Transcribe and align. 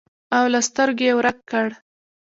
او 0.37 0.43
له 0.53 0.59
سترګو 0.67 1.03
یې 1.07 1.13
ورک 1.17 1.37
کړ. 1.51 1.67